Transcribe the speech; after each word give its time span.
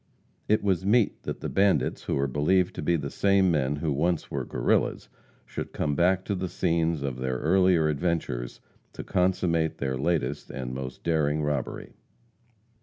It 0.47 0.63
was 0.63 0.83
meet 0.83 1.21
that 1.25 1.41
the 1.41 1.47
bandits, 1.47 2.05
who 2.05 2.17
are 2.17 2.25
believed 2.25 2.73
to 2.73 2.81
be 2.81 2.95
the 2.95 3.11
same 3.11 3.51
men 3.51 3.75
who 3.75 3.91
once 3.91 4.31
were 4.31 4.43
Guerrillas, 4.43 5.09
should 5.45 5.73
come 5.73 5.93
back 5.93 6.25
to 6.25 6.33
the 6.33 6.49
scenes 6.49 7.03
of 7.03 7.17
their 7.17 7.37
earlier 7.37 7.87
adventures, 7.87 8.61
to 8.93 9.03
consummate 9.03 9.77
their 9.77 9.99
latest 9.99 10.49
and 10.49 10.73
most 10.73 11.03
daring 11.03 11.43
robbery. 11.43 11.93